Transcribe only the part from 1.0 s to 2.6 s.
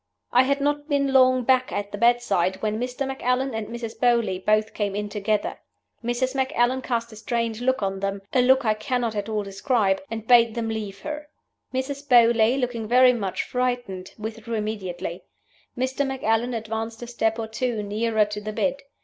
long back at the bedside